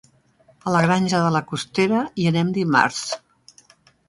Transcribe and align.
A 0.69 0.73
la 0.75 0.79
Granja 0.85 1.19
de 1.25 1.35
la 1.35 1.43
Costera 1.51 2.01
hi 2.23 2.27
anem 2.31 2.51
dimarts. 2.57 3.05